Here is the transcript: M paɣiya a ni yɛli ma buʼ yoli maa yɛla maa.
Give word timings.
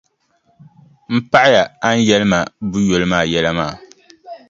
M 1.15 1.17
paɣiya 1.31 1.63
a 1.85 1.89
ni 1.95 2.01
yɛli 2.09 2.25
ma 2.33 2.39
buʼ 2.69 2.83
yoli 2.89 3.05
maa 3.11 3.29
yɛla 3.31 3.51
maa. 3.59 3.73